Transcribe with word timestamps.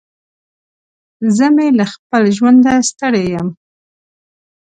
زه 1.35 1.47
مې 1.55 1.67
له 1.77 1.85
خپل 1.93 2.23
ژونده 2.37 2.73
ستړی 2.89 3.25
يم. 3.33 3.47